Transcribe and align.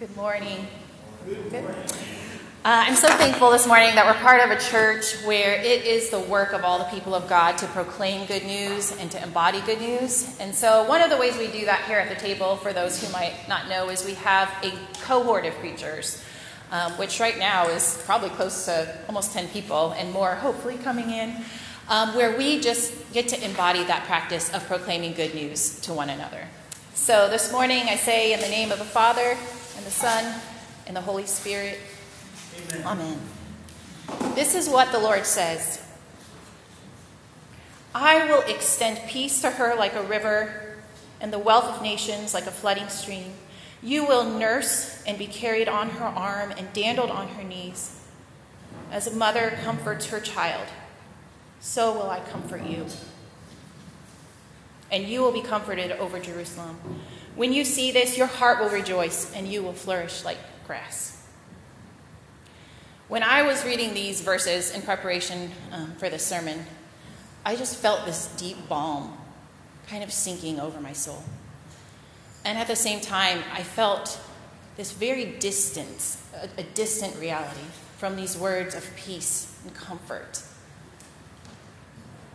Good 0.00 0.16
morning. 0.16 0.66
Good. 1.24 1.64
Uh, 1.64 1.72
I'm 2.64 2.96
so 2.96 3.06
thankful 3.06 3.52
this 3.52 3.64
morning 3.64 3.94
that 3.94 4.04
we're 4.04 4.20
part 4.20 4.40
of 4.40 4.50
a 4.50 4.60
church 4.60 5.14
where 5.24 5.54
it 5.54 5.84
is 5.84 6.10
the 6.10 6.18
work 6.18 6.52
of 6.52 6.64
all 6.64 6.80
the 6.80 6.84
people 6.86 7.14
of 7.14 7.28
God 7.28 7.56
to 7.58 7.66
proclaim 7.68 8.26
good 8.26 8.44
news 8.44 8.90
and 8.98 9.08
to 9.12 9.22
embody 9.22 9.60
good 9.60 9.78
news. 9.78 10.36
And 10.40 10.52
so, 10.52 10.82
one 10.88 11.00
of 11.00 11.10
the 11.10 11.16
ways 11.16 11.38
we 11.38 11.46
do 11.46 11.64
that 11.66 11.84
here 11.84 11.98
at 11.98 12.08
the 12.08 12.20
table, 12.20 12.56
for 12.56 12.72
those 12.72 13.00
who 13.00 13.12
might 13.12 13.34
not 13.48 13.68
know, 13.68 13.88
is 13.88 14.04
we 14.04 14.14
have 14.14 14.52
a 14.64 14.72
cohort 15.04 15.46
of 15.46 15.54
preachers, 15.60 16.20
um, 16.72 16.90
which 16.94 17.20
right 17.20 17.38
now 17.38 17.68
is 17.68 18.02
probably 18.04 18.30
close 18.30 18.64
to 18.64 18.98
almost 19.06 19.32
10 19.32 19.46
people 19.50 19.92
and 19.92 20.12
more 20.12 20.34
hopefully 20.34 20.76
coming 20.78 21.10
in, 21.10 21.36
um, 21.88 22.16
where 22.16 22.36
we 22.36 22.58
just 22.58 23.12
get 23.12 23.28
to 23.28 23.44
embody 23.44 23.84
that 23.84 24.06
practice 24.06 24.52
of 24.52 24.66
proclaiming 24.66 25.12
good 25.12 25.36
news 25.36 25.78
to 25.82 25.94
one 25.94 26.10
another. 26.10 26.48
So, 26.94 27.30
this 27.30 27.52
morning 27.52 27.84
I 27.88 27.94
say, 27.94 28.32
in 28.32 28.40
the 28.40 28.48
name 28.48 28.72
of 28.72 28.80
the 28.80 28.84
Father, 28.84 29.36
and 29.76 29.86
the 29.86 29.90
Son, 29.90 30.40
and 30.86 30.96
the 30.96 31.00
Holy 31.00 31.26
Spirit. 31.26 31.78
Amen. 32.72 32.86
Amen. 32.86 33.20
This 34.34 34.54
is 34.54 34.68
what 34.68 34.92
the 34.92 34.98
Lord 34.98 35.24
says 35.26 35.80
I 37.94 38.26
will 38.26 38.42
extend 38.42 39.08
peace 39.08 39.40
to 39.42 39.52
her 39.52 39.76
like 39.76 39.94
a 39.94 40.02
river, 40.02 40.74
and 41.20 41.32
the 41.32 41.38
wealth 41.38 41.76
of 41.76 41.82
nations 41.82 42.34
like 42.34 42.46
a 42.46 42.50
flooding 42.50 42.88
stream. 42.88 43.32
You 43.82 44.04
will 44.04 44.24
nurse 44.24 45.02
and 45.06 45.16
be 45.16 45.26
carried 45.26 45.68
on 45.68 45.90
her 45.90 46.04
arm 46.04 46.52
and 46.56 46.72
dandled 46.72 47.10
on 47.10 47.28
her 47.28 47.44
knees. 47.44 48.00
As 48.90 49.06
a 49.06 49.14
mother 49.14 49.58
comforts 49.62 50.06
her 50.06 50.20
child, 50.20 50.66
so 51.60 51.92
will 51.92 52.10
I 52.10 52.20
comfort 52.20 52.64
you. 52.64 52.86
And 54.94 55.08
you 55.08 55.22
will 55.22 55.32
be 55.32 55.40
comforted 55.40 55.90
over 55.90 56.20
Jerusalem. 56.20 56.78
When 57.34 57.52
you 57.52 57.64
see 57.64 57.90
this, 57.90 58.16
your 58.16 58.28
heart 58.28 58.60
will 58.60 58.70
rejoice 58.70 59.34
and 59.34 59.48
you 59.48 59.60
will 59.60 59.72
flourish 59.72 60.24
like 60.24 60.38
grass. 60.68 61.20
When 63.08 63.24
I 63.24 63.42
was 63.42 63.64
reading 63.64 63.92
these 63.92 64.20
verses 64.20 64.72
in 64.72 64.82
preparation 64.82 65.50
um, 65.72 65.96
for 65.96 66.08
this 66.08 66.24
sermon, 66.24 66.64
I 67.44 67.56
just 67.56 67.76
felt 67.76 68.06
this 68.06 68.28
deep 68.36 68.68
balm 68.68 69.18
kind 69.88 70.04
of 70.04 70.12
sinking 70.12 70.60
over 70.60 70.80
my 70.80 70.92
soul. 70.92 71.24
And 72.44 72.56
at 72.56 72.68
the 72.68 72.76
same 72.76 73.00
time, 73.00 73.42
I 73.52 73.64
felt 73.64 74.20
this 74.76 74.92
very 74.92 75.24
distance, 75.24 76.22
a, 76.40 76.60
a 76.60 76.62
distant 76.62 77.16
reality 77.16 77.66
from 77.98 78.14
these 78.14 78.38
words 78.38 78.76
of 78.76 78.88
peace 78.94 79.58
and 79.64 79.74
comfort. 79.74 80.40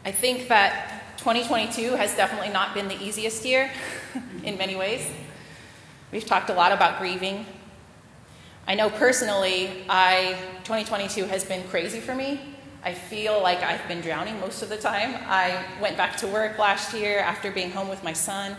I 0.03 0.11
think 0.11 0.49
that 0.49 0.98
2022 1.19 1.95
has 1.95 2.15
definitely 2.15 2.47
not 2.47 2.73
been 2.73 2.87
the 2.87 2.97
easiest 3.03 3.43
year 3.43 3.69
in 4.45 4.57
many 4.57 4.77
ways. 4.77 5.05
We've 6.13 6.25
talked 6.25 6.49
a 6.49 6.53
lot 6.53 6.71
about 6.71 6.97
grieving. 6.97 7.45
I 8.65 8.75
know 8.75 8.89
personally, 8.89 9.83
I 9.89 10.37
2022 10.63 11.25
has 11.25 11.43
been 11.43 11.67
crazy 11.67 11.99
for 11.99 12.15
me. 12.15 12.39
I 12.85 12.93
feel 12.93 13.41
like 13.41 13.61
I've 13.61 13.85
been 13.89 13.99
drowning 13.99 14.39
most 14.39 14.61
of 14.61 14.69
the 14.69 14.77
time. 14.77 15.13
I 15.27 15.61
went 15.81 15.97
back 15.97 16.15
to 16.17 16.27
work 16.27 16.57
last 16.57 16.93
year 16.93 17.19
after 17.19 17.51
being 17.51 17.71
home 17.71 17.89
with 17.89 18.01
my 18.01 18.13
son. 18.13 18.55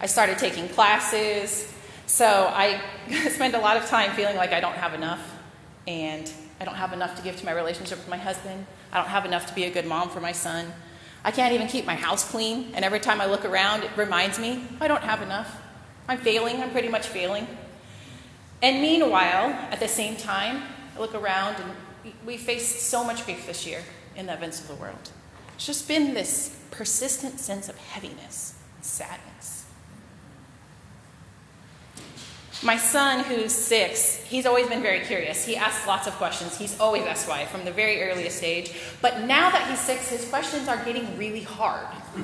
I 0.00 0.06
started 0.06 0.38
taking 0.38 0.68
classes. 0.68 1.74
So 2.06 2.48
I 2.54 2.80
spend 3.30 3.56
a 3.56 3.60
lot 3.60 3.76
of 3.76 3.86
time 3.86 4.12
feeling 4.12 4.36
like 4.36 4.52
I 4.52 4.60
don't 4.60 4.76
have 4.76 4.94
enough 4.94 5.34
and 5.88 6.30
I 6.60 6.64
don't 6.64 6.76
have 6.76 6.92
enough 6.92 7.16
to 7.16 7.22
give 7.22 7.36
to 7.38 7.44
my 7.44 7.52
relationship 7.52 7.98
with 7.98 8.08
my 8.08 8.18
husband. 8.18 8.66
I 8.92 8.98
don't 8.98 9.08
have 9.08 9.24
enough 9.24 9.46
to 9.46 9.54
be 9.56 9.64
a 9.64 9.70
good 9.70 9.84
mom 9.86 10.10
for 10.10 10.20
my 10.20 10.30
son. 10.30 10.72
I 11.24 11.30
can't 11.30 11.54
even 11.54 11.66
keep 11.68 11.86
my 11.86 11.94
house 11.94 12.28
clean, 12.30 12.70
and 12.74 12.84
every 12.84 13.00
time 13.00 13.20
I 13.20 13.26
look 13.26 13.44
around, 13.44 13.82
it 13.82 13.90
reminds 13.96 14.38
me 14.38 14.62
I 14.80 14.88
don't 14.88 15.02
have 15.02 15.22
enough. 15.22 15.56
I'm 16.06 16.18
failing, 16.18 16.60
I'm 16.60 16.70
pretty 16.70 16.88
much 16.88 17.06
failing. 17.06 17.46
And 18.62 18.82
meanwhile, 18.82 19.50
at 19.70 19.80
the 19.80 19.88
same 19.88 20.16
time, 20.16 20.62
I 20.96 21.00
look 21.00 21.14
around 21.14 21.56
and 21.56 22.14
we 22.26 22.36
faced 22.36 22.82
so 22.90 23.02
much 23.02 23.24
grief 23.24 23.46
this 23.46 23.66
year 23.66 23.80
in 24.16 24.26
the 24.26 24.34
events 24.34 24.60
of 24.60 24.68
the 24.68 24.74
world. 24.74 25.10
It's 25.54 25.66
just 25.66 25.88
been 25.88 26.12
this 26.14 26.58
persistent 26.70 27.40
sense 27.40 27.68
of 27.68 27.78
heaviness, 27.78 28.54
and 28.76 28.84
sadness. 28.84 29.53
My 32.64 32.78
son, 32.78 33.22
who's 33.24 33.52
six, 33.52 34.16
he's 34.24 34.46
always 34.46 34.66
been 34.68 34.80
very 34.80 35.00
curious. 35.00 35.44
He 35.44 35.54
asks 35.54 35.86
lots 35.86 36.06
of 36.06 36.14
questions. 36.14 36.56
He's 36.56 36.80
always 36.80 37.02
asked 37.02 37.28
why 37.28 37.44
from 37.44 37.66
the 37.66 37.70
very 37.70 38.02
earliest 38.02 38.42
age. 38.42 38.72
But 39.02 39.24
now 39.24 39.50
that 39.50 39.68
he's 39.68 39.78
six, 39.78 40.08
his 40.08 40.26
questions 40.26 40.66
are 40.66 40.82
getting 40.82 41.18
really 41.18 41.42
hard. 41.42 41.86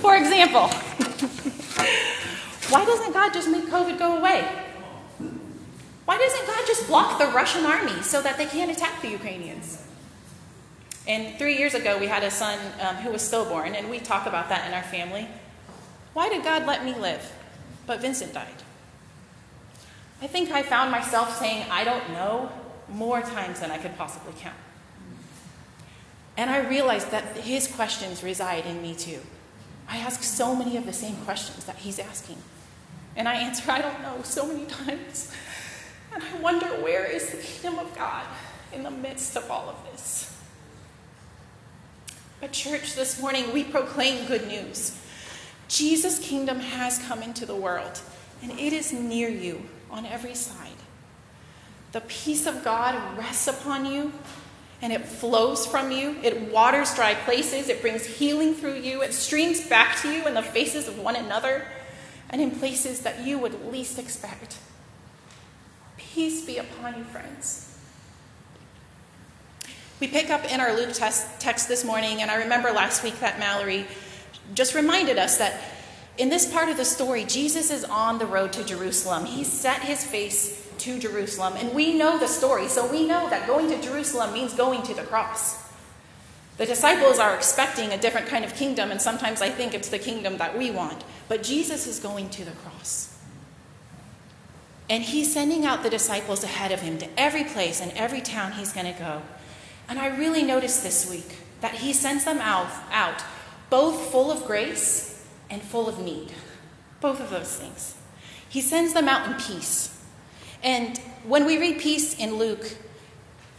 For 0.00 0.16
example, 0.16 0.68
why 2.70 2.84
doesn't 2.86 3.12
God 3.12 3.34
just 3.34 3.48
make 3.50 3.66
COVID 3.66 3.98
go 3.98 4.16
away? 4.16 4.48
Why 6.06 6.16
doesn't 6.16 6.46
God 6.46 6.66
just 6.66 6.86
block 6.86 7.18
the 7.18 7.26
Russian 7.26 7.66
army 7.66 8.00
so 8.00 8.22
that 8.22 8.38
they 8.38 8.46
can't 8.46 8.70
attack 8.70 9.02
the 9.02 9.08
Ukrainians? 9.08 9.86
And 11.06 11.38
three 11.38 11.58
years 11.58 11.74
ago, 11.74 11.98
we 11.98 12.06
had 12.06 12.22
a 12.24 12.30
son 12.30 12.58
um, 12.80 12.96
who 12.96 13.10
was 13.10 13.20
stillborn, 13.20 13.74
and 13.74 13.90
we 13.90 13.98
talk 13.98 14.26
about 14.26 14.48
that 14.48 14.66
in 14.66 14.72
our 14.72 14.82
family. 14.82 15.28
Why 16.14 16.30
did 16.30 16.42
God 16.42 16.64
let 16.64 16.86
me 16.86 16.94
live? 16.94 17.32
But 17.86 18.00
Vincent 18.00 18.32
died. 18.32 18.64
I 20.24 20.26
think 20.26 20.50
I 20.52 20.62
found 20.62 20.90
myself 20.90 21.38
saying, 21.38 21.66
I 21.70 21.84
don't 21.84 22.08
know, 22.12 22.50
more 22.88 23.20
times 23.20 23.60
than 23.60 23.70
I 23.70 23.76
could 23.76 23.94
possibly 23.98 24.32
count. 24.38 24.56
And 26.38 26.48
I 26.48 26.66
realized 26.66 27.10
that 27.10 27.36
his 27.36 27.66
questions 27.66 28.24
reside 28.24 28.64
in 28.64 28.80
me 28.80 28.94
too. 28.94 29.20
I 29.86 29.98
ask 29.98 30.22
so 30.22 30.56
many 30.56 30.78
of 30.78 30.86
the 30.86 30.94
same 30.94 31.16
questions 31.26 31.66
that 31.66 31.76
he's 31.76 31.98
asking. 31.98 32.38
And 33.16 33.28
I 33.28 33.34
answer, 33.34 33.70
I 33.70 33.82
don't 33.82 34.00
know, 34.00 34.22
so 34.22 34.46
many 34.46 34.64
times. 34.86 35.30
And 36.14 36.22
I 36.22 36.40
wonder, 36.40 36.68
where 36.68 37.04
is 37.04 37.28
the 37.28 37.36
kingdom 37.36 37.78
of 37.78 37.94
God 37.94 38.24
in 38.72 38.82
the 38.82 38.90
midst 38.90 39.36
of 39.36 39.50
all 39.50 39.68
of 39.68 39.76
this? 39.92 40.34
But, 42.40 42.52
church, 42.52 42.94
this 42.94 43.20
morning 43.20 43.52
we 43.52 43.62
proclaim 43.62 44.26
good 44.26 44.48
news. 44.48 44.98
Jesus' 45.68 46.18
kingdom 46.18 46.60
has 46.60 46.98
come 47.00 47.22
into 47.22 47.44
the 47.44 47.54
world, 47.54 48.00
and 48.42 48.52
it 48.52 48.72
is 48.72 48.90
near 48.90 49.28
you 49.28 49.66
on 49.94 50.04
every 50.04 50.34
side. 50.34 50.76
The 51.92 52.00
peace 52.02 52.46
of 52.46 52.64
God 52.64 53.16
rests 53.16 53.46
upon 53.46 53.86
you 53.86 54.12
and 54.82 54.92
it 54.92 55.06
flows 55.06 55.64
from 55.64 55.92
you. 55.92 56.16
It 56.22 56.52
waters 56.52 56.94
dry 56.94 57.14
places. 57.14 57.68
It 57.68 57.80
brings 57.80 58.04
healing 58.04 58.54
through 58.54 58.80
you. 58.80 59.02
It 59.02 59.14
streams 59.14 59.66
back 59.66 60.00
to 60.02 60.12
you 60.12 60.26
in 60.26 60.34
the 60.34 60.42
faces 60.42 60.88
of 60.88 60.98
one 60.98 61.14
another 61.14 61.64
and 62.28 62.42
in 62.42 62.50
places 62.50 63.00
that 63.00 63.24
you 63.24 63.38
would 63.38 63.72
least 63.72 63.98
expect. 63.98 64.58
Peace 65.96 66.44
be 66.44 66.58
upon 66.58 66.98
you, 66.98 67.04
friends. 67.04 67.78
We 70.00 70.08
pick 70.08 70.28
up 70.28 70.44
in 70.52 70.60
our 70.60 70.74
Luke 70.74 70.92
text 70.92 71.68
this 71.68 71.84
morning, 71.84 72.20
and 72.20 72.30
I 72.30 72.42
remember 72.42 72.72
last 72.72 73.04
week 73.04 73.20
that 73.20 73.38
Mallory 73.38 73.86
just 74.52 74.74
reminded 74.74 75.18
us 75.18 75.38
that 75.38 75.73
in 76.16 76.28
this 76.28 76.50
part 76.50 76.68
of 76.68 76.76
the 76.76 76.84
story, 76.84 77.24
Jesus 77.24 77.70
is 77.70 77.84
on 77.84 78.18
the 78.18 78.26
road 78.26 78.52
to 78.52 78.64
Jerusalem. 78.64 79.24
He 79.24 79.42
set 79.42 79.80
his 79.80 80.04
face 80.04 80.68
to 80.78 80.98
Jerusalem, 80.98 81.54
and 81.56 81.74
we 81.74 81.94
know 81.94 82.18
the 82.18 82.28
story, 82.28 82.68
so 82.68 82.90
we 82.90 83.06
know 83.06 83.28
that 83.30 83.46
going 83.46 83.68
to 83.68 83.80
Jerusalem 83.82 84.32
means 84.32 84.54
going 84.54 84.82
to 84.82 84.94
the 84.94 85.02
cross. 85.02 85.62
The 86.56 86.66
disciples 86.66 87.18
are 87.18 87.34
expecting 87.34 87.90
a 87.90 87.98
different 87.98 88.28
kind 88.28 88.44
of 88.44 88.54
kingdom, 88.54 88.92
and 88.92 89.00
sometimes 89.00 89.42
I 89.42 89.50
think 89.50 89.74
it's 89.74 89.88
the 89.88 89.98
kingdom 89.98 90.38
that 90.38 90.56
we 90.56 90.70
want. 90.70 91.02
But 91.26 91.42
Jesus 91.42 91.86
is 91.86 91.98
going 91.98 92.30
to 92.30 92.44
the 92.44 92.52
cross. 92.52 93.18
And 94.88 95.02
he's 95.02 95.32
sending 95.32 95.64
out 95.64 95.82
the 95.82 95.90
disciples 95.90 96.44
ahead 96.44 96.70
of 96.70 96.80
him 96.80 96.98
to 96.98 97.08
every 97.18 97.44
place 97.44 97.80
and 97.80 97.90
every 97.92 98.20
town 98.20 98.52
he's 98.52 98.72
going 98.72 98.92
to 98.92 98.98
go. 98.98 99.22
And 99.88 99.98
I 99.98 100.16
really 100.16 100.42
noticed 100.42 100.82
this 100.82 101.10
week 101.10 101.38
that 101.60 101.76
he 101.76 101.92
sends 101.92 102.24
them 102.24 102.38
out, 102.38 102.70
out 102.92 103.24
both 103.70 104.12
full 104.12 104.30
of 104.30 104.44
grace 104.44 105.13
and 105.50 105.62
full 105.62 105.88
of 105.88 105.98
need. 105.98 106.32
Both 107.00 107.20
of 107.20 107.30
those 107.30 107.56
things. 107.56 107.96
He 108.48 108.60
sends 108.60 108.94
them 108.94 109.08
out 109.08 109.28
in 109.28 109.34
peace. 109.34 109.90
And 110.62 110.98
when 111.24 111.44
we 111.44 111.58
read 111.58 111.78
peace 111.78 112.18
in 112.18 112.36
Luke, 112.36 112.76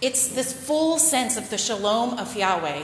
it's 0.02 0.28
this 0.30 0.54
full 0.54 1.00
sense 1.00 1.38
of 1.38 1.50
the 1.50 1.58
shalom 1.58 2.18
of 2.18 2.36
Yahweh, 2.36 2.84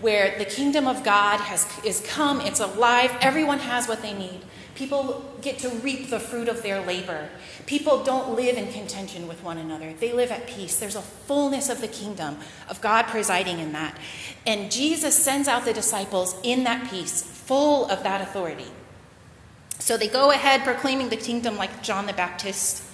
where 0.00 0.38
the 0.38 0.44
kingdom 0.44 0.86
of 0.86 1.04
God 1.04 1.40
has, 1.40 1.66
is 1.84 2.00
come, 2.06 2.40
it's 2.40 2.60
alive, 2.60 3.16
everyone 3.20 3.60
has 3.60 3.88
what 3.88 4.02
they 4.02 4.12
need. 4.12 4.42
People 4.74 5.24
get 5.42 5.58
to 5.60 5.68
reap 5.68 6.08
the 6.08 6.18
fruit 6.18 6.48
of 6.48 6.62
their 6.62 6.84
labor. 6.84 7.28
People 7.66 8.02
don't 8.02 8.34
live 8.34 8.56
in 8.56 8.72
contention 8.72 9.28
with 9.28 9.42
one 9.44 9.58
another. 9.58 9.92
They 9.92 10.12
live 10.12 10.30
at 10.30 10.46
peace. 10.46 10.78
There's 10.78 10.96
a 10.96 11.02
fullness 11.02 11.68
of 11.68 11.80
the 11.80 11.88
kingdom, 11.88 12.38
of 12.68 12.80
God 12.80 13.06
presiding 13.06 13.58
in 13.58 13.72
that. 13.72 13.98
And 14.46 14.72
Jesus 14.72 15.16
sends 15.16 15.46
out 15.46 15.64
the 15.64 15.74
disciples 15.74 16.36
in 16.42 16.64
that 16.64 16.90
peace, 16.90 17.31
full 17.46 17.86
of 17.86 18.02
that 18.02 18.20
authority. 18.20 18.70
So 19.78 19.96
they 19.96 20.08
go 20.08 20.30
ahead 20.30 20.62
proclaiming 20.62 21.08
the 21.08 21.16
kingdom 21.16 21.56
like 21.56 21.82
John 21.82 22.06
the 22.06 22.12
Baptist. 22.12 22.84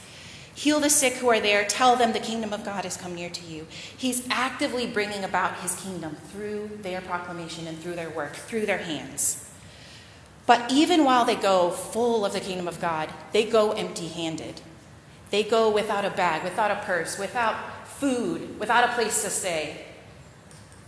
Heal 0.54 0.80
the 0.80 0.90
sick 0.90 1.14
who 1.14 1.28
are 1.28 1.38
there. 1.38 1.64
Tell 1.64 1.96
them 1.96 2.12
the 2.12 2.18
kingdom 2.18 2.52
of 2.52 2.64
God 2.64 2.84
has 2.84 2.96
come 2.96 3.14
near 3.14 3.30
to 3.30 3.44
you. 3.44 3.66
He's 3.70 4.26
actively 4.30 4.86
bringing 4.86 5.22
about 5.22 5.58
his 5.58 5.76
kingdom 5.76 6.16
through 6.32 6.70
their 6.82 7.00
proclamation 7.00 7.66
and 7.66 7.78
through 7.78 7.94
their 7.94 8.10
work, 8.10 8.34
through 8.34 8.66
their 8.66 8.78
hands. 8.78 9.48
But 10.46 10.72
even 10.72 11.04
while 11.04 11.26
they 11.26 11.36
go 11.36 11.70
full 11.70 12.24
of 12.24 12.32
the 12.32 12.40
kingdom 12.40 12.66
of 12.66 12.80
God, 12.80 13.10
they 13.32 13.44
go 13.44 13.72
empty 13.72 14.08
handed. 14.08 14.62
They 15.30 15.42
go 15.42 15.70
without 15.70 16.06
a 16.06 16.10
bag, 16.10 16.42
without 16.42 16.70
a 16.70 16.76
purse, 16.86 17.18
without 17.18 17.86
food, 17.86 18.58
without 18.58 18.88
a 18.88 18.94
place 18.94 19.22
to 19.24 19.30
stay. 19.30 19.84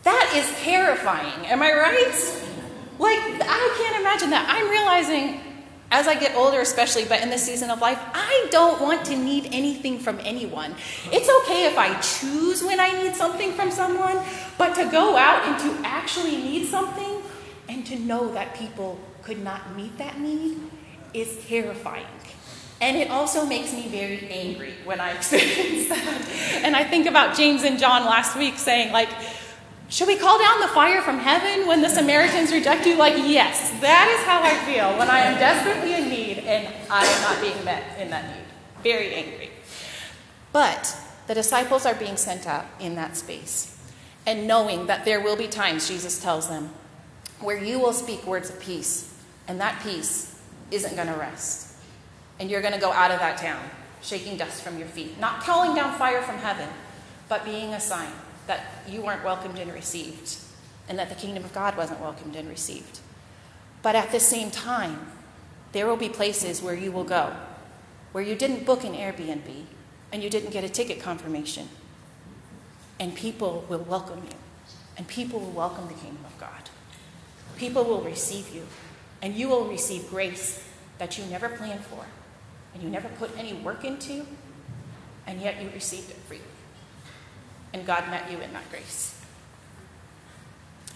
That 0.05 0.33
is 0.35 0.51
terrifying. 0.63 1.47
Am 1.47 1.63
I 1.63 1.73
right? 1.75 2.47
Like, 3.01 3.19
I 3.19 3.75
can't 3.81 4.01
imagine 4.01 4.29
that. 4.31 4.45
I'm 4.47 4.69
realizing 4.69 5.41
as 5.91 6.07
I 6.07 6.15
get 6.15 6.37
older, 6.37 6.61
especially, 6.61 7.07
but 7.07 7.23
in 7.23 7.31
this 7.31 7.43
season 7.43 7.71
of 7.71 7.81
life, 7.81 7.99
I 8.13 8.47
don't 8.51 8.81
want 8.81 9.07
to 9.07 9.17
need 9.17 9.49
anything 9.53 9.99
from 9.99 10.21
anyone. 10.23 10.75
It's 11.11 11.29
okay 11.43 11.65
if 11.67 11.79
I 11.79 11.99
choose 12.01 12.63
when 12.63 12.79
I 12.79 13.03
need 13.03 13.17
something 13.17 13.53
from 13.53 13.71
someone, 13.71 14.19
but 14.59 14.75
to 14.75 14.85
go 14.91 15.17
out 15.17 15.45
and 15.47 15.59
to 15.61 15.89
actually 15.89 16.37
need 16.37 16.67
something 16.67 17.23
and 17.69 17.87
to 17.87 17.99
know 17.99 18.33
that 18.35 18.55
people 18.55 19.01
could 19.23 19.43
not 19.43 19.75
meet 19.75 19.97
that 19.99 20.21
need 20.21 20.59
is 21.15 21.43
terrifying. 21.47 22.07
And 22.83 22.97
it 22.97 23.11
also 23.11 23.45
makes 23.45 23.73
me 23.73 23.89
very 23.89 24.29
angry 24.31 24.75
when 24.85 25.01
I 25.01 25.13
experience 25.17 25.89
that. 25.89 26.29
And 26.65 26.77
I 26.77 26.85
think 26.85 27.07
about 27.07 27.37
James 27.37 27.63
and 27.65 27.79
John 27.79 28.05
last 28.05 28.37
week 28.37 28.59
saying, 28.59 28.93
like, 28.93 29.09
should 29.91 30.07
we 30.07 30.17
call 30.17 30.39
down 30.39 30.61
the 30.61 30.69
fire 30.69 31.03
from 31.03 31.19
heaven 31.19 31.67
when 31.67 31.83
the 31.83 31.89
Samaritans 31.89 32.53
reject 32.53 32.87
you? 32.87 32.97
Like, 32.97 33.15
yes, 33.17 33.71
that 33.81 34.09
is 34.17 34.25
how 34.25 34.41
I 34.41 34.55
feel 34.65 34.97
when 34.97 35.11
I 35.11 35.19
am 35.19 35.37
desperately 35.37 35.95
in 35.95 36.09
need 36.09 36.39
and 36.39 36.73
I 36.89 37.05
am 37.05 37.23
not 37.23 37.41
being 37.41 37.65
met 37.65 37.99
in 37.99 38.09
that 38.11 38.25
need. 38.25 38.45
Very 38.85 39.13
angry. 39.15 39.51
But 40.53 40.97
the 41.27 41.35
disciples 41.35 41.87
are 41.87 41.97
being 41.97 42.17
sent 42.17 42.47
out 42.47 42.67
in 42.79 42.95
that 42.95 43.17
space 43.17 43.77
and 44.27 44.47
knowing 44.47 44.87
that 44.87 45.05
there 45.05 45.21
will 45.21 45.37
be 45.37 45.49
times, 45.49 45.89
Jesus 45.89 46.23
tells 46.23 46.49
them, 46.49 46.71
where 47.41 47.63
you 47.63 47.81
will 47.81 47.93
speak 47.93 48.25
words 48.25 48.49
of 48.49 48.61
peace 48.61 49.13
and 49.49 49.61
that 49.61 49.83
peace 49.83 50.41
isn't 50.71 50.95
going 50.95 51.09
to 51.09 51.15
rest. 51.15 51.75
And 52.39 52.49
you're 52.49 52.63
going 52.63 52.75
to 52.75 52.81
go 52.81 52.93
out 52.93 53.11
of 53.11 53.19
that 53.19 53.39
town 53.39 53.61
shaking 54.03 54.37
dust 54.37 54.63
from 54.63 54.79
your 54.79 54.87
feet, 54.87 55.19
not 55.19 55.41
calling 55.41 55.75
down 55.75 55.99
fire 55.99 56.23
from 56.23 56.37
heaven, 56.39 56.69
but 57.29 57.45
being 57.45 57.75
a 57.75 57.81
sign 57.81 58.13
that 58.51 58.83
you 58.89 59.01
weren't 59.01 59.23
welcomed 59.23 59.61
and 59.61 59.73
received, 59.73 60.37
and 60.89 60.99
that 60.99 61.09
the 61.09 61.15
kingdom 61.15 61.45
of 61.45 61.53
God 61.53 61.77
wasn't 61.77 62.01
welcomed 62.01 62.35
and 62.35 62.49
received. 62.49 62.99
But 63.81 63.95
at 63.95 64.11
the 64.11 64.19
same 64.19 64.51
time, 64.51 65.07
there 65.71 65.87
will 65.87 65.97
be 65.97 66.09
places 66.09 66.61
where 66.61 66.75
you 66.75 66.91
will 66.91 67.05
go, 67.05 67.33
where 68.11 68.25
you 68.25 68.35
didn't 68.35 68.67
book 68.67 68.83
an 68.83 68.95
Airbnb 68.95 69.67
and 70.13 70.21
you 70.21 70.29
didn't 70.29 70.51
get 70.51 70.65
a 70.65 70.69
ticket 70.69 70.99
confirmation. 71.01 71.69
And 72.99 73.15
people 73.15 73.65
will 73.69 73.85
welcome 73.85 74.21
you, 74.25 74.37
and 74.97 75.07
people 75.07 75.39
will 75.39 75.53
welcome 75.53 75.87
the 75.87 75.95
kingdom 75.95 76.25
of 76.25 76.37
God. 76.41 76.71
People 77.57 77.85
will 77.85 78.01
receive 78.01 78.53
you, 78.53 78.67
and 79.23 79.37
you 79.37 79.49
will 79.49 79.67
receive 79.67 80.11
grace 80.11 80.69
that 80.99 81.17
you 81.17 81.25
never 81.27 81.51
planned 81.51 81.85
for, 81.85 82.05
and 82.75 82.83
you 82.83 82.89
never 82.89 83.09
put 83.11 83.31
any 83.39 83.53
work 83.53 83.85
into, 83.85 84.27
and 85.25 85.41
yet 85.41 85.63
you 85.63 85.71
received 85.73 86.11
it 86.11 86.17
freely 86.27 86.43
and 87.73 87.87
God 87.87 88.09
met 88.09 88.31
you 88.31 88.39
in 88.41 88.53
that 88.53 88.69
grace. 88.71 89.15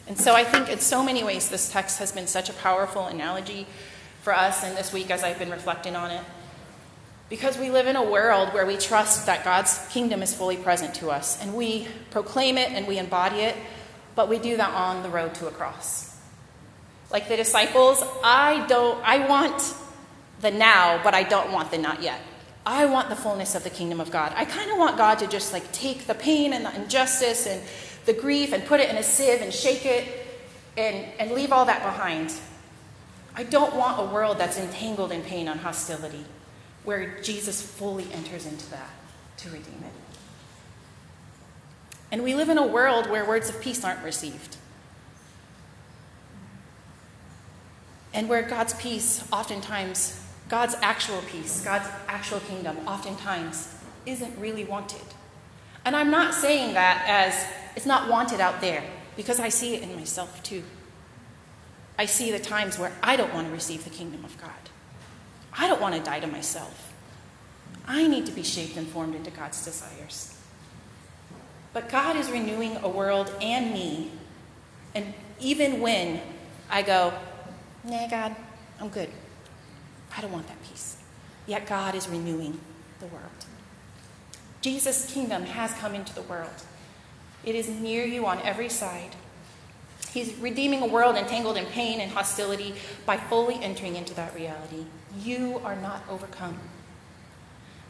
And 0.07 0.19
so 0.19 0.35
I 0.35 0.45
think 0.45 0.69
in 0.69 0.81
so 0.81 1.03
many 1.03 1.25
ways 1.25 1.49
this 1.49 1.71
text 1.71 1.99
has 1.99 2.13
been 2.13 2.27
such 2.27 2.51
a 2.51 2.53
powerful 2.53 3.07
analogy 3.07 3.67
for 4.23 4.35
us 4.35 4.65
in 4.65 4.75
this 4.75 4.93
week 4.93 5.11
as 5.11 5.23
I've 5.23 5.39
been 5.39 5.51
reflecting 5.51 5.97
on 5.97 6.11
it. 6.11 6.23
Because 7.31 7.57
we 7.57 7.71
live 7.71 7.87
in 7.87 7.97
a 7.97 8.03
world 8.03 8.53
where 8.53 8.67
we 8.67 8.77
trust 8.77 9.27
that 9.27 9.45
God's 9.45 9.79
kingdom 9.89 10.23
is 10.23 10.35
fully 10.35 10.59
present 10.59 10.95
to 10.97 11.11
us, 11.11 11.41
and 11.41 11.55
we 11.55 11.89
proclaim 12.11 12.59
it 12.59 12.71
and 12.71 12.87
we 12.87 12.99
embody 12.99 13.37
it, 13.37 13.57
but 14.15 14.29
we 14.29 14.39
do 14.39 14.57
that 14.59 14.71
on 14.71 15.03
the 15.03 15.09
road 15.09 15.35
to 15.37 15.47
a 15.47 15.51
cross. 15.51 16.17
Like 17.11 17.29
the 17.29 17.37
disciples, 17.37 18.03
I 18.23 18.67
don't 18.67 19.01
I 19.05 19.27
want 19.27 19.75
the 20.41 20.51
now, 20.51 21.01
but 21.03 21.15
I 21.15 21.23
don't 21.23 21.51
want 21.51 21.71
the 21.71 21.79
not 21.79 22.03
yet. 22.03 22.21
I 22.67 22.87
want 22.87 23.11
the 23.11 23.17
fullness 23.17 23.55
of 23.55 23.63
the 23.63 23.71
kingdom 23.71 24.01
of 24.01 24.11
God. 24.11 24.33
I 24.37 24.45
kind 24.45 24.71
of 24.71 24.79
want 24.79 24.97
God 24.97 25.19
to 25.19 25.27
just 25.27 25.53
like 25.53 25.71
take 25.73 26.07
the 26.07 26.15
pain 26.15 26.53
and 26.53 26.65
the 26.65 26.75
injustice 26.75 27.47
and 27.47 27.63
the 28.07 28.15
grief 28.15 28.53
and 28.53 28.65
put 28.65 28.81
it 28.81 28.89
in 28.89 28.97
a 28.97 29.03
sieve 29.03 29.43
and 29.43 29.53
shake 29.53 29.85
it 29.85 30.27
and, 30.77 31.07
and 31.19 31.33
leave 31.33 31.53
all 31.53 31.67
that 31.67 31.83
behind. 31.83 32.33
I 33.37 33.43
don't 33.43 33.75
want 33.77 34.01
a 34.01 34.13
world 34.13 34.39
that's 34.39 34.59
entangled 34.59 35.13
in 35.13 35.23
pain 35.23 35.49
and 35.49 35.61
hostility 35.61 36.25
where 36.85 37.21
Jesus 37.23 37.61
fully 37.63 38.07
enters 38.13 38.47
into 38.47 38.71
that 38.71 38.91
to 39.39 39.51
redeem 39.51 39.83
it. 39.85 39.93
And 42.13 42.23
we 42.23 42.35
live 42.35 42.49
in 42.49 42.59
a 42.59 42.67
world 42.67 43.11
where 43.11 43.25
words 43.25 43.49
of 43.49 43.61
peace 43.61 43.85
aren't 43.85 44.05
received. 44.05 44.57
And 48.13 48.29
where 48.29 48.43
God's 48.43 48.75
peace 48.75 49.27
oftentimes 49.33 50.24
God's 50.49 50.75
actual 50.83 51.23
peace, 51.23 51.63
God's 51.65 51.89
actual 52.07 52.41
kingdom, 52.41 52.77
oftentimes 52.87 53.75
isn't 54.07 54.39
really 54.39 54.65
wanted. 54.65 55.01
And 55.85 55.97
I'm 55.97 56.11
not 56.11 56.35
saying 56.35 56.75
that 56.75 57.05
as 57.07 57.47
it's 57.77 57.87
not 57.87 58.11
wanted 58.11 58.41
out 58.41 58.61
there, 58.61 58.83
because 59.17 59.41
I 59.41 59.49
see 59.49 59.75
it 59.75 59.83
in 59.83 59.95
myself 59.97 60.43
too. 60.43 60.63
I 61.99 62.07
see 62.07 62.31
the 62.31 62.39
times 62.39 62.79
where 62.79 62.93
I 63.03 63.17
don't 63.17 63.33
want 63.33 63.47
to 63.47 63.53
receive 63.53 63.85
the 63.85 63.91
kingdom 63.91 64.25
of 64.25 64.41
God. 64.41 64.51
I 65.57 65.69
don't 65.69 65.81
want 65.81 65.95
to 65.95 66.01
die 66.01 66.21
to 66.21 66.27
myself. 66.27 66.93
I 67.87 68.07
need 68.09 68.27
to 68.27 68.33
be 68.33 68.43
shaped 68.43 68.77
and 68.77 68.87
formed 68.87 69.15
into 69.15 69.31
God's 69.31 69.65
desires. 69.65 70.37
But 71.73 71.89
God 71.89 72.17
is 72.17 72.31
renewing 72.31 72.77
a 72.83 72.89
world 72.89 73.33
and 73.41 73.73
me. 73.73 74.11
And 74.95 75.13
even 75.41 75.81
when 75.81 76.21
I 76.71 76.83
go, 76.83 77.13
nah, 77.85 78.09
God, 78.09 78.35
I'm 78.81 78.89
good. 78.89 79.11
I 80.17 80.21
don't 80.21 80.33
want 80.33 80.47
that 80.49 80.63
peace. 80.69 80.97
Yet 81.47 81.67
God 81.67 81.95
is 81.95 82.09
renewing 82.09 82.61
the 83.01 83.07
world. 83.07 83.31
Jesus' 84.61 85.13
kingdom 85.13 85.45
has 85.45 85.73
come 85.75 85.95
into 85.95 86.15
the 86.15 86.23
world. 86.23 86.65
It 87.45 87.55
is 87.55 87.69
near 87.69 88.05
you 88.05 88.27
on 88.27 88.41
every 88.41 88.69
side. 88.69 89.15
He's 90.11 90.35
redeeming 90.37 90.81
a 90.81 90.87
world 90.87 91.17
entangled 91.17 91.57
in 91.57 91.67
pain 91.67 92.01
and 92.01 92.11
hostility 92.11 92.75
by 93.05 93.17
fully 93.17 93.57
entering 93.63 93.97
into 93.97 94.15
that 94.15 94.35
reality. 94.35 94.87
You 95.21 95.61
are 95.65 95.77
not 95.77 96.05
overcome. 96.09 96.59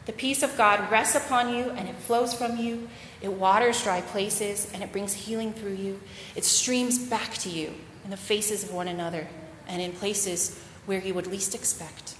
The 0.05 0.13
peace 0.13 0.43
of 0.43 0.57
God 0.57 0.91
rests 0.91 1.15
upon 1.15 1.53
you 1.53 1.71
and 1.71 1.87
it 1.87 1.95
flows 1.95 2.33
from 2.33 2.57
you. 2.57 2.89
It 3.21 3.31
waters 3.31 3.81
dry 3.83 4.01
places 4.01 4.69
and 4.73 4.83
it 4.83 4.91
brings 4.91 5.13
healing 5.13 5.53
through 5.53 5.75
you. 5.75 6.01
It 6.35 6.43
streams 6.43 6.97
back 6.97 7.35
to 7.35 7.49
you 7.49 7.73
in 8.03 8.11
the 8.11 8.17
faces 8.17 8.63
of 8.63 8.73
one 8.73 8.87
another 8.87 9.27
and 9.67 9.81
in 9.81 9.93
places 9.93 10.59
where 10.85 10.99
you 10.99 11.13
would 11.13 11.27
least 11.27 11.55
expect, 11.55 12.15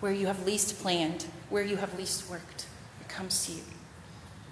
where 0.00 0.12
you 0.12 0.26
have 0.26 0.46
least 0.46 0.78
planned, 0.80 1.26
where 1.50 1.62
you 1.62 1.76
have 1.76 1.96
least 1.98 2.28
worked. 2.30 2.66
It 3.00 3.08
comes 3.08 3.46
to 3.46 3.52
you. 3.52 3.62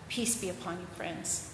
Peace 0.08 0.36
be 0.36 0.48
upon 0.48 0.80
you, 0.80 0.86
friends. 0.96 1.52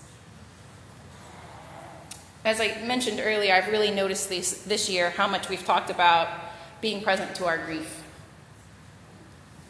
As 2.45 2.61
I 2.61 2.83
mentioned 2.85 3.21
earlier, 3.23 3.55
I've 3.55 3.69
really 3.69 3.91
noticed 3.91 4.29
this, 4.29 4.62
this 4.62 4.88
year 4.88 5.11
how 5.11 5.29
much 5.29 5.49
we've 5.49 5.65
talked 5.65 5.91
about 5.91 6.29
being 6.81 7.03
present 7.03 7.35
to 7.37 7.47
our 7.47 7.59
grief, 7.59 8.03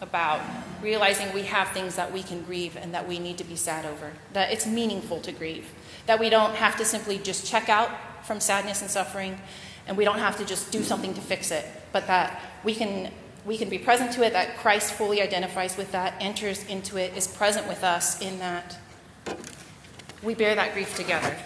about 0.01 0.41
realizing 0.83 1.33
we 1.35 1.43
have 1.43 1.69
things 1.69 1.97
that 1.97 2.13
we 2.13 2.23
can 2.23 2.43
grieve 2.43 2.77
and 2.77 2.95
that 2.95 3.07
we 3.07 3.19
need 3.19 3.37
to 3.39 3.45
be 3.45 3.57
sad 3.57 3.85
over, 3.85 4.13
that 4.33 4.51
it's 4.51 4.67
meaningful 4.67 5.21
to 5.21 5.33
grieve, 5.33 5.71
that 6.07 6.19
we 6.19 6.31
don't 6.31 6.55
have 6.55 6.77
to 6.77 6.85
simply 6.85 7.19
just 7.19 7.47
check 7.47 7.69
out 7.69 7.91
from 8.25 8.41
sadness 8.41 8.81
and 8.81 8.91
suffering, 8.91 9.39
and 9.87 9.97
we 9.97 10.05
don't 10.05 10.19
have 10.19 10.37
to 10.39 10.45
just 10.45 10.71
do 10.71 10.83
something 10.83 11.15
to 11.15 11.21
fix 11.21 11.51
it, 11.51 11.67
but 11.93 12.07
that 12.07 12.41
we 12.65 12.75
can 12.75 13.11
we 13.45 13.59
can 13.59 13.69
be 13.69 13.79
present 13.79 14.13
to 14.13 14.23
it, 14.23 14.33
that 14.33 14.57
Christ 14.59 14.93
fully 14.93 15.21
identifies 15.21 15.77
with 15.77 15.91
that, 15.93 16.15
enters 16.21 16.65
into 16.67 16.97
it, 16.97 17.17
is 17.17 17.27
present 17.27 17.67
with 17.67 17.83
us 17.83 18.21
in 18.21 18.39
that 18.39 18.79
we 20.23 20.35
bear 20.35 20.55
that 20.55 20.75
grief 20.75 20.95
together. 20.95 21.37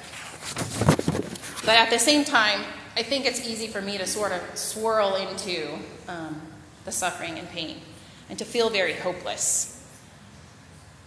But 1.65 1.77
at 1.77 1.89
the 1.91 1.99
same 1.99 2.25
time, 2.25 2.61
I 2.97 3.03
think 3.03 3.25
it's 3.25 3.47
easy 3.47 3.67
for 3.67 3.81
me 3.81 3.97
to 3.99 4.07
sort 4.07 4.33
of 4.33 4.43
swirl 4.57 5.17
into 5.17 5.79
um, 6.07 6.41
the 6.85 6.93
suffering 6.93 7.39
and 7.39 7.49
pain 7.49 7.81
and 8.29 8.39
to 8.39 8.45
feel 8.45 8.69
very 8.69 8.93
hopeless. 8.93 9.73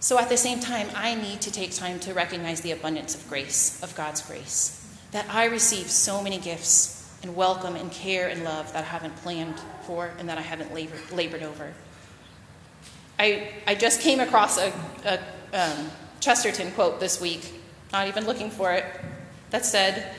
So 0.00 0.18
at 0.18 0.28
the 0.28 0.36
same 0.36 0.60
time, 0.60 0.88
I 0.94 1.14
need 1.14 1.40
to 1.42 1.52
take 1.52 1.74
time 1.74 2.00
to 2.00 2.14
recognize 2.14 2.62
the 2.62 2.72
abundance 2.72 3.14
of 3.14 3.28
grace, 3.28 3.82
of 3.82 3.94
God's 3.94 4.22
grace, 4.22 4.96
that 5.12 5.26
I 5.30 5.44
receive 5.44 5.90
so 5.90 6.22
many 6.22 6.38
gifts 6.38 6.99
and 7.22 7.36
welcome 7.36 7.76
and 7.76 7.90
care 7.92 8.28
and 8.28 8.44
love 8.44 8.72
that 8.72 8.84
I 8.84 8.86
haven't 8.86 9.14
planned 9.16 9.58
for 9.82 10.10
and 10.18 10.28
that 10.28 10.38
I 10.38 10.42
haven't 10.42 10.72
labored, 10.72 11.10
labored 11.12 11.42
over. 11.42 11.72
I, 13.18 13.50
I 13.66 13.74
just 13.74 14.00
came 14.00 14.20
across 14.20 14.58
a, 14.58 14.72
a 15.04 15.18
um, 15.52 15.90
Chesterton 16.20 16.72
quote 16.72 17.00
this 17.00 17.20
week, 17.20 17.52
not 17.92 18.08
even 18.08 18.24
looking 18.24 18.50
for 18.50 18.72
it, 18.72 18.84
that 19.50 19.66
said, 19.66 20.14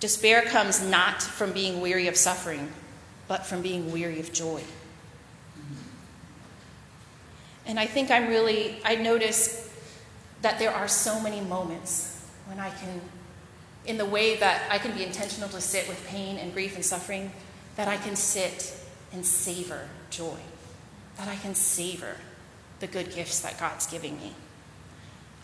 Despair 0.00 0.42
comes 0.42 0.82
not 0.82 1.22
from 1.22 1.52
being 1.52 1.80
weary 1.80 2.08
of 2.08 2.16
suffering, 2.16 2.72
but 3.28 3.46
from 3.46 3.62
being 3.62 3.92
weary 3.92 4.18
of 4.18 4.32
joy. 4.32 4.62
And 7.66 7.78
I 7.78 7.86
think 7.86 8.10
I'm 8.10 8.28
really, 8.28 8.78
I 8.84 8.96
notice 8.96 9.72
that 10.40 10.58
there 10.58 10.72
are 10.72 10.88
so 10.88 11.20
many 11.20 11.40
moments 11.40 12.26
when 12.46 12.58
I 12.58 12.70
can 12.70 13.00
in 13.86 13.98
the 13.98 14.04
way 14.04 14.36
that 14.36 14.62
I 14.70 14.78
can 14.78 14.96
be 14.96 15.04
intentional 15.04 15.48
to 15.50 15.60
sit 15.60 15.88
with 15.88 16.06
pain 16.06 16.38
and 16.38 16.52
grief 16.52 16.76
and 16.76 16.84
suffering, 16.84 17.32
that 17.76 17.88
I 17.88 17.96
can 17.96 18.16
sit 18.16 18.74
and 19.12 19.24
savor 19.26 19.88
joy, 20.10 20.38
that 21.16 21.28
I 21.28 21.36
can 21.36 21.54
savor 21.54 22.16
the 22.80 22.86
good 22.86 23.14
gifts 23.14 23.40
that 23.40 23.58
God's 23.58 23.86
giving 23.86 24.16
me. 24.18 24.34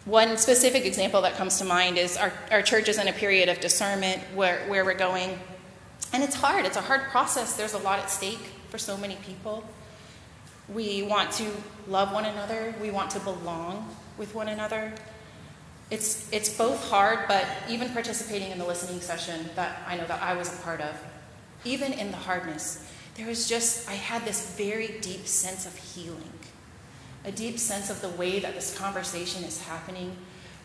One 0.04 0.36
specific 0.38 0.86
example 0.86 1.20
that 1.22 1.34
comes 1.34 1.58
to 1.58 1.64
mind 1.64 1.98
is 1.98 2.16
our, 2.16 2.32
our 2.50 2.62
church 2.62 2.88
is 2.88 2.98
in 2.98 3.08
a 3.08 3.12
period 3.12 3.48
of 3.48 3.60
discernment 3.60 4.22
where, 4.34 4.60
where 4.68 4.84
we're 4.84 4.94
going. 4.94 5.38
And 6.12 6.22
it's 6.22 6.34
hard, 6.34 6.64
it's 6.64 6.76
a 6.76 6.80
hard 6.80 7.02
process. 7.10 7.56
There's 7.56 7.74
a 7.74 7.78
lot 7.78 7.98
at 7.98 8.08
stake 8.08 8.50
for 8.70 8.78
so 8.78 8.96
many 8.96 9.16
people. 9.16 9.64
We 10.68 11.02
want 11.02 11.32
to 11.32 11.50
love 11.86 12.12
one 12.12 12.24
another, 12.24 12.74
we 12.80 12.90
want 12.90 13.10
to 13.12 13.20
belong 13.20 13.94
with 14.16 14.34
one 14.34 14.48
another. 14.48 14.92
It's, 15.90 16.30
it's 16.32 16.50
both 16.50 16.90
hard, 16.90 17.20
but 17.28 17.46
even 17.68 17.88
participating 17.90 18.50
in 18.50 18.58
the 18.58 18.66
listening 18.66 19.00
session 19.00 19.48
that 19.56 19.82
I 19.86 19.96
know 19.96 20.06
that 20.06 20.22
I 20.22 20.34
was 20.34 20.52
a 20.52 20.62
part 20.62 20.82
of, 20.82 20.94
even 21.64 21.92
in 21.94 22.10
the 22.10 22.16
hardness, 22.16 22.84
there 23.14 23.26
was 23.26 23.48
just, 23.48 23.88
I 23.88 23.94
had 23.94 24.24
this 24.24 24.54
very 24.56 24.98
deep 25.00 25.26
sense 25.26 25.66
of 25.66 25.74
healing, 25.74 26.32
a 27.24 27.32
deep 27.32 27.58
sense 27.58 27.88
of 27.90 28.02
the 28.02 28.10
way 28.10 28.38
that 28.38 28.54
this 28.54 28.76
conversation 28.76 29.44
is 29.44 29.62
happening, 29.62 30.16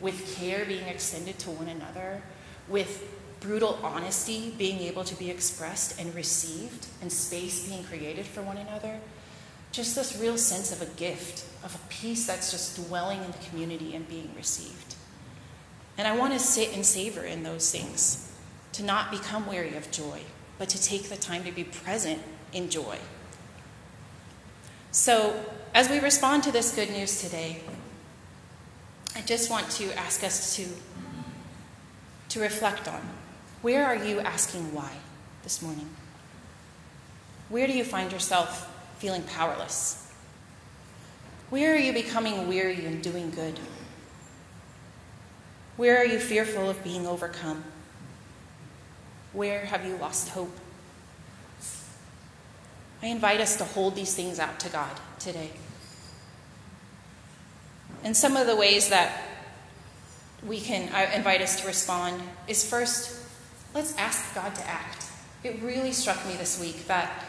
with 0.02 0.36
care 0.36 0.66
being 0.66 0.88
extended 0.88 1.40
to 1.40 1.52
one 1.52 1.70
another, 1.70 2.22
with 2.68 3.10
brutal 3.40 3.80
honesty 3.82 4.54
being 4.58 4.80
able 4.80 5.04
to 5.06 5.16
be 5.16 5.30
expressed 5.30 6.00
and 6.00 6.14
received, 6.14 6.88
and 7.02 7.12
space 7.12 7.68
being 7.68 7.84
created 7.86 8.26
for 8.26 8.42
one 8.42 8.58
another. 8.58 9.00
Just 9.72 9.96
this 9.96 10.20
real 10.20 10.38
sense 10.38 10.72
of 10.72 10.82
a 10.82 10.94
gift, 10.98 11.46
of 11.64 11.74
a 11.74 11.80
peace 11.88 12.28
that's 12.28 12.52
just 12.52 12.88
dwelling 12.88 13.24
in 13.24 13.32
the 13.32 13.50
community 13.50 13.96
and 13.96 14.08
being 14.08 14.30
received. 14.36 14.96
And 15.98 16.08
I 16.08 16.16
want 16.16 16.34
to 16.34 16.40
sit 16.40 16.74
and 16.74 16.86
savor 16.86 17.24
in 17.24 17.44
those 17.44 17.72
things, 17.72 18.32
to 18.74 18.84
not 18.84 19.12
become 19.12 19.48
weary 19.48 19.76
of 19.76 19.92
joy, 19.92 20.22
but 20.58 20.70
to 20.70 20.82
take 20.82 21.10
the 21.10 21.16
time 21.16 21.44
to 21.44 21.52
be 21.52 21.64
present 21.64 22.22
in 22.52 22.70
joy. 22.70 22.98
So, 24.92 25.40
as 25.74 25.90
we 25.90 26.00
respond 26.00 26.44
to 26.44 26.52
this 26.52 26.74
good 26.76 26.90
news 26.90 27.22
today, 27.22 27.62
I 29.16 29.22
just 29.22 29.50
want 29.50 29.70
to 29.72 29.92
ask 29.98 30.24
us 30.24 30.56
to, 30.56 30.66
to 32.30 32.40
reflect 32.40 32.88
on 32.88 33.02
where 33.62 33.86
are 33.86 33.96
you 33.96 34.20
asking 34.20 34.74
why 34.74 34.92
this 35.44 35.62
morning? 35.62 35.90
Where 37.50 37.68
do 37.68 37.74
you 37.74 37.84
find 37.84 38.12
yourself 38.12 38.70
feeling 38.98 39.24
powerless? 39.24 40.12
Where 41.50 41.76
are 41.76 41.80
you 41.80 41.94
becoming 41.94 42.48
weary 42.48 42.86
and 42.86 43.02
doing 43.02 43.30
good? 43.30 43.60
Where 45.76 45.98
are 45.98 46.06
you 46.06 46.20
fearful 46.20 46.70
of 46.70 46.84
being 46.84 47.08
overcome? 47.08 47.64
Where 49.34 49.66
have 49.66 49.86
you 49.86 49.96
lost 49.96 50.30
hope? 50.30 50.56
I 53.02 53.08
invite 53.08 53.42
us 53.42 53.58
to 53.58 53.66
hold 53.66 53.96
these 53.96 54.14
things 54.16 54.40
out 54.40 54.60
to 54.62 54.70
God 54.70 54.92
today. 55.20 55.50
And 58.04 58.16
some 58.16 58.38
of 58.38 58.48
the 58.48 58.56
ways 58.56 58.90
that 58.90 59.24
we 60.46 60.60
can 60.60 60.94
I 60.94 61.14
invite 61.14 61.42
us 61.42 61.62
to 61.62 61.68
respond 61.68 62.22
is 62.48 62.68
first, 62.68 63.18
let's 63.74 63.98
ask 63.98 64.36
God 64.36 64.54
to 64.56 64.70
act. 64.70 65.08
It 65.44 65.62
really 65.62 65.92
struck 65.92 66.26
me 66.28 66.36
this 66.36 66.60
week 66.60 66.88
that 66.88 67.26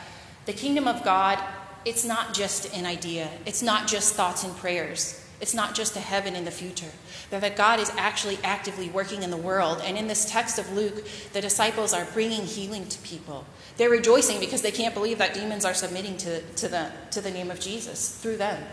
the 0.46 0.52
kingdom 0.52 0.86
of 0.86 1.02
God, 1.02 1.38
it's 1.84 2.04
not 2.04 2.34
just 2.34 2.72
an 2.76 2.86
idea, 2.86 3.30
it's 3.46 3.62
not 3.62 3.88
just 3.88 4.14
thoughts 4.14 4.44
and 4.44 4.54
prayers. 4.56 5.23
It's 5.44 5.52
not 5.52 5.74
just 5.74 5.94
a 5.94 6.00
heaven 6.00 6.34
in 6.34 6.46
the 6.46 6.50
future, 6.50 6.90
but 7.28 7.42
that 7.42 7.54
God 7.54 7.78
is 7.78 7.90
actually 7.98 8.38
actively 8.42 8.88
working 8.88 9.22
in 9.22 9.30
the 9.30 9.36
world. 9.36 9.82
And 9.84 9.98
in 9.98 10.08
this 10.08 10.24
text 10.24 10.58
of 10.58 10.72
Luke, 10.72 11.06
the 11.34 11.42
disciples 11.42 11.92
are 11.92 12.06
bringing 12.14 12.46
healing 12.46 12.86
to 12.86 12.98
people. 13.00 13.44
They're 13.76 13.90
rejoicing 13.90 14.40
because 14.40 14.62
they 14.62 14.70
can't 14.70 14.94
believe 14.94 15.18
that 15.18 15.34
demons 15.34 15.66
are 15.66 15.74
submitting 15.74 16.16
to, 16.16 16.40
to, 16.40 16.68
the, 16.68 16.90
to 17.10 17.20
the 17.20 17.30
name 17.30 17.50
of 17.50 17.60
Jesus 17.60 18.16
through 18.22 18.38
them. 18.38 18.64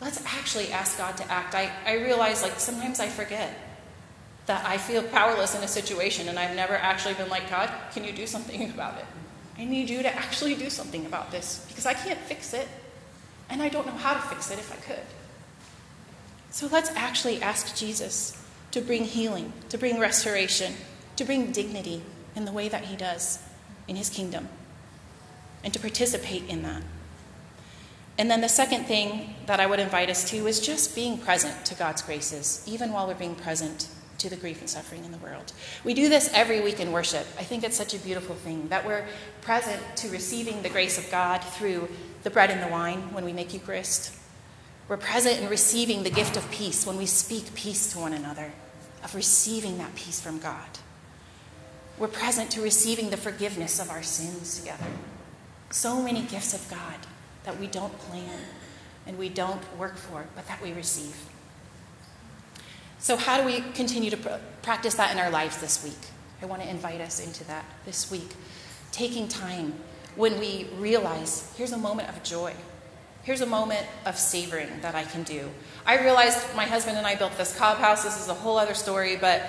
Let's 0.00 0.24
actually 0.24 0.72
ask 0.72 0.96
God 0.96 1.14
to 1.18 1.30
act. 1.30 1.54
I, 1.54 1.70
I 1.84 1.96
realize, 1.96 2.42
like, 2.42 2.58
sometimes 2.58 3.00
I 3.00 3.08
forget 3.08 3.52
that 4.46 4.64
I 4.64 4.78
feel 4.78 5.02
powerless 5.02 5.54
in 5.54 5.62
a 5.62 5.68
situation 5.68 6.30
and 6.30 6.38
I've 6.38 6.56
never 6.56 6.76
actually 6.76 7.16
been 7.16 7.28
like, 7.28 7.50
God, 7.50 7.70
can 7.92 8.02
you 8.04 8.12
do 8.12 8.26
something 8.26 8.70
about 8.70 8.96
it? 8.96 9.04
I 9.58 9.66
need 9.66 9.90
you 9.90 10.02
to 10.02 10.16
actually 10.16 10.54
do 10.54 10.70
something 10.70 11.04
about 11.04 11.30
this 11.30 11.66
because 11.68 11.84
I 11.84 11.92
can't 11.92 12.18
fix 12.20 12.54
it 12.54 12.66
and 13.50 13.62
I 13.62 13.68
don't 13.68 13.86
know 13.86 13.92
how 13.92 14.14
to 14.14 14.20
fix 14.20 14.50
it 14.50 14.58
if 14.58 14.72
I 14.72 14.76
could. 14.76 15.04
So 16.58 16.66
let's 16.66 16.90
actually 16.96 17.40
ask 17.40 17.76
Jesus 17.76 18.36
to 18.72 18.80
bring 18.80 19.04
healing, 19.04 19.52
to 19.68 19.78
bring 19.78 20.00
restoration, 20.00 20.74
to 21.14 21.24
bring 21.24 21.52
dignity 21.52 22.02
in 22.34 22.46
the 22.46 22.50
way 22.50 22.68
that 22.68 22.86
he 22.86 22.96
does 22.96 23.38
in 23.86 23.94
his 23.94 24.10
kingdom, 24.10 24.48
and 25.62 25.72
to 25.72 25.78
participate 25.78 26.42
in 26.48 26.64
that. 26.64 26.82
And 28.18 28.28
then 28.28 28.40
the 28.40 28.48
second 28.48 28.86
thing 28.86 29.36
that 29.46 29.60
I 29.60 29.66
would 29.66 29.78
invite 29.78 30.10
us 30.10 30.28
to 30.30 30.48
is 30.48 30.58
just 30.58 30.96
being 30.96 31.18
present 31.18 31.64
to 31.66 31.76
God's 31.76 32.02
graces, 32.02 32.64
even 32.66 32.92
while 32.92 33.06
we're 33.06 33.14
being 33.14 33.36
present 33.36 33.86
to 34.18 34.28
the 34.28 34.34
grief 34.34 34.58
and 34.58 34.68
suffering 34.68 35.04
in 35.04 35.12
the 35.12 35.18
world. 35.18 35.52
We 35.84 35.94
do 35.94 36.08
this 36.08 36.28
every 36.34 36.60
week 36.60 36.80
in 36.80 36.90
worship. 36.90 37.28
I 37.38 37.44
think 37.44 37.62
it's 37.62 37.76
such 37.76 37.94
a 37.94 37.98
beautiful 37.98 38.34
thing 38.34 38.66
that 38.70 38.84
we're 38.84 39.06
present 39.42 39.80
to 39.98 40.08
receiving 40.08 40.62
the 40.62 40.70
grace 40.70 40.98
of 40.98 41.08
God 41.08 41.38
through 41.38 41.88
the 42.24 42.30
bread 42.30 42.50
and 42.50 42.60
the 42.60 42.66
wine 42.66 43.14
when 43.14 43.24
we 43.24 43.32
make 43.32 43.54
Eucharist, 43.54 44.12
we're 44.88 44.96
present 44.96 45.40
in 45.40 45.48
receiving 45.48 46.02
the 46.02 46.10
gift 46.10 46.36
of 46.36 46.50
peace 46.50 46.86
when 46.86 46.96
we 46.96 47.06
speak 47.06 47.54
peace 47.54 47.92
to 47.92 47.98
one 47.98 48.14
another, 48.14 48.52
of 49.04 49.14
receiving 49.14 49.78
that 49.78 49.94
peace 49.94 50.20
from 50.20 50.38
God. 50.38 50.66
We're 51.98 52.08
present 52.08 52.50
to 52.52 52.62
receiving 52.62 53.10
the 53.10 53.16
forgiveness 53.16 53.80
of 53.80 53.90
our 53.90 54.02
sins 54.02 54.58
together. 54.58 54.86
So 55.70 56.02
many 56.02 56.22
gifts 56.22 56.54
of 56.54 56.66
God 56.70 56.96
that 57.44 57.60
we 57.60 57.66
don't 57.66 57.96
plan 57.98 58.38
and 59.06 59.18
we 59.18 59.28
don't 59.28 59.62
work 59.76 59.96
for, 59.96 60.26
but 60.34 60.46
that 60.48 60.62
we 60.62 60.72
receive. 60.72 61.16
So, 62.98 63.16
how 63.16 63.38
do 63.38 63.44
we 63.44 63.60
continue 63.74 64.10
to 64.10 64.16
pr- 64.16 64.28
practice 64.62 64.94
that 64.94 65.12
in 65.12 65.18
our 65.18 65.30
lives 65.30 65.58
this 65.58 65.84
week? 65.84 65.98
I 66.40 66.46
want 66.46 66.62
to 66.62 66.68
invite 66.68 67.00
us 67.00 67.24
into 67.24 67.44
that 67.44 67.64
this 67.84 68.10
week. 68.10 68.34
Taking 68.90 69.28
time 69.28 69.74
when 70.16 70.38
we 70.40 70.68
realize 70.76 71.52
here's 71.56 71.72
a 71.72 71.78
moment 71.78 72.08
of 72.08 72.22
joy 72.22 72.54
here's 73.28 73.42
a 73.42 73.46
moment 73.46 73.86
of 74.06 74.16
savoring 74.16 74.70
that 74.80 74.94
I 74.94 75.04
can 75.04 75.22
do. 75.22 75.50
I 75.84 76.00
realized 76.00 76.38
my 76.56 76.64
husband 76.64 76.96
and 76.96 77.06
I 77.06 77.14
built 77.14 77.36
this 77.36 77.54
cob 77.58 77.76
house. 77.76 78.02
This 78.02 78.18
is 78.18 78.28
a 78.28 78.34
whole 78.34 78.56
other 78.56 78.72
story, 78.72 79.16
but 79.16 79.42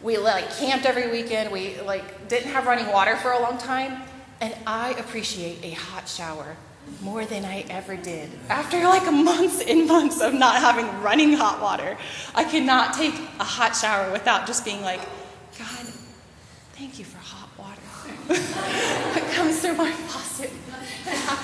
we 0.00 0.16
like 0.16 0.50
camped 0.56 0.86
every 0.86 1.10
weekend. 1.10 1.52
We 1.52 1.78
like 1.82 2.28
didn't 2.28 2.52
have 2.52 2.64
running 2.64 2.86
water 2.86 3.16
for 3.16 3.32
a 3.32 3.38
long 3.38 3.58
time, 3.58 4.00
and 4.40 4.56
I 4.66 4.92
appreciate 4.92 5.62
a 5.62 5.72
hot 5.72 6.08
shower 6.08 6.56
more 7.02 7.26
than 7.26 7.44
I 7.44 7.66
ever 7.68 7.96
did. 7.96 8.30
After 8.48 8.82
like 8.84 9.04
months 9.12 9.60
and 9.60 9.86
months 9.86 10.22
of 10.22 10.32
not 10.32 10.62
having 10.62 10.86
running 11.02 11.34
hot 11.34 11.60
water, 11.60 11.98
I 12.34 12.44
cannot 12.44 12.94
take 12.94 13.12
a 13.38 13.44
hot 13.44 13.76
shower 13.76 14.10
without 14.10 14.46
just 14.46 14.64
being 14.64 14.80
like, 14.80 15.00
God, 15.58 15.86
thank 16.72 16.98
you 16.98 17.04
for 17.04 17.18
hot 17.18 17.50
water. 17.58 17.82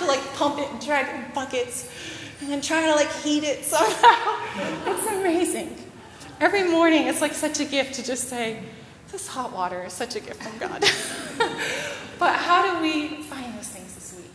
to 0.04 0.10
like 0.10 0.34
pump 0.34 0.58
it 0.58 0.70
and 0.70 0.80
drag 0.80 1.08
it 1.08 1.24
in 1.24 1.34
buckets 1.34 1.88
and 2.40 2.50
then 2.50 2.60
try 2.60 2.86
to 2.86 2.94
like 2.94 3.10
heat 3.12 3.44
it 3.44 3.64
somehow. 3.64 4.38
it's 4.86 5.06
amazing. 5.06 5.76
Every 6.40 6.64
morning 6.64 7.06
it's 7.06 7.20
like 7.20 7.32
such 7.32 7.60
a 7.60 7.64
gift 7.64 7.94
to 7.94 8.04
just 8.04 8.28
say, 8.28 8.62
this 9.10 9.28
hot 9.28 9.52
water 9.52 9.84
is 9.84 9.92
such 9.92 10.16
a 10.16 10.20
gift 10.20 10.42
from 10.42 10.58
God. 10.58 10.80
but 12.18 12.34
how 12.34 12.74
do 12.74 12.82
we 12.82 13.22
find 13.22 13.56
those 13.56 13.68
things 13.68 13.94
this 13.94 14.14
week? 14.16 14.32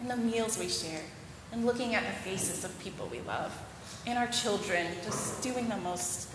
In 0.00 0.08
the 0.08 0.16
meals 0.16 0.58
we 0.58 0.68
share, 0.68 1.02
and 1.52 1.66
looking 1.66 1.94
at 1.94 2.02
the 2.04 2.30
faces 2.30 2.64
of 2.64 2.76
people 2.80 3.08
we 3.12 3.20
love, 3.20 3.56
and 4.06 4.18
our 4.18 4.28
children 4.28 4.86
just 5.04 5.42
doing 5.42 5.68
the 5.68 5.76
most 5.76 6.28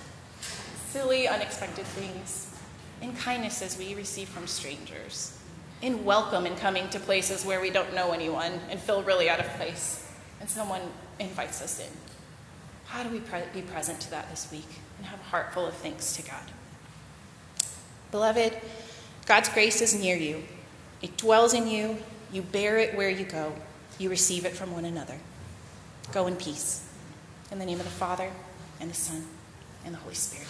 silly, 0.90 1.28
unexpected 1.28 1.86
things, 1.86 2.56
in 3.02 3.14
kindnesses 3.14 3.78
we 3.78 3.96
receive 3.96 4.30
from 4.30 4.46
strangers 4.46 5.38
in 5.82 6.04
welcome 6.04 6.46
in 6.46 6.56
coming 6.56 6.90
to 6.90 7.00
places 7.00 7.46
where 7.46 7.62
we 7.62 7.70
don't 7.70 7.94
know 7.94 8.12
anyone 8.12 8.60
and 8.70 8.80
feel 8.80 9.04
really 9.04 9.30
out 9.30 9.40
of 9.40 9.48
place, 9.58 10.08
and 10.40 10.50
someone 10.50 10.82
invites 11.20 11.62
us 11.62 11.80
in. 11.80 11.92
How 12.88 13.04
do 13.04 13.10
we 13.10 13.20
pre- 13.20 13.42
be 13.54 13.62
present 13.62 14.00
to 14.02 14.10
that 14.12 14.30
this 14.30 14.50
week 14.52 14.68
and 14.98 15.06
have 15.08 15.20
a 15.20 15.24
heart 15.24 15.54
full 15.54 15.66
of 15.66 15.74
thanks 15.76 16.16
to 16.16 16.24
God? 16.24 16.44
Beloved, 18.12 18.58
God's 19.26 19.50
grace 19.50 19.82
is 19.82 20.00
near 20.00 20.16
you. 20.16 20.44
It 21.02 21.18
dwells 21.18 21.54
in 21.54 21.68
you. 21.68 21.98
You 22.32 22.42
bear 22.42 22.78
it 22.78 22.96
where 22.96 23.10
you 23.10 23.26
go. 23.26 23.54
You 24.00 24.10
receive 24.10 24.46
it 24.46 24.54
from 24.54 24.72
one 24.74 24.86
another. 24.86 25.18
Go 26.12 26.28
in 26.28 26.36
peace. 26.36 26.88
In 27.52 27.60
the 27.60 27.66
name 27.66 27.80
of 27.80 27.86
the 27.86 27.92
Father, 27.92 28.32
and 28.80 28.90
the 28.90 28.96
Son, 28.96 29.26
and 29.86 29.94
the 29.94 30.00
Holy 30.00 30.16
Spirit. 30.16 30.48